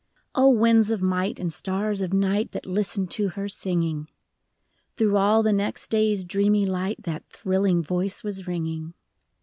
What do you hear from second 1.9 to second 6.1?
of night That listened to her singing! Through all the next